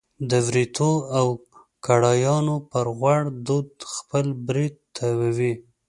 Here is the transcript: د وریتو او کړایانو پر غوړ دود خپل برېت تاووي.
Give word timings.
د 0.29 0.31
وریتو 0.47 0.91
او 1.17 1.25
کړایانو 1.85 2.55
پر 2.71 2.85
غوړ 2.97 3.21
دود 3.47 3.69
خپل 3.95 4.25
برېت 4.47 4.75
تاووي. 4.97 5.53